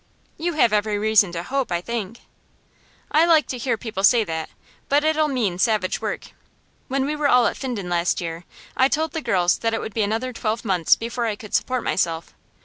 [0.35, 2.21] 'You have every reason to hope, I think.'
[3.11, 4.49] 'I like to hear people say that,
[4.89, 6.29] but it'll mean savage work.
[6.87, 8.43] When we were all at Finden last year,
[8.75, 11.83] I told the girls that it would be another twelve months before I could support
[11.83, 12.33] myself.